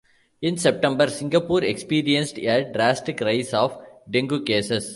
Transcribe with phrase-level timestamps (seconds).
[0.41, 3.77] In September, Singapore experienced a drastic rise of
[4.09, 4.89] dengue cases.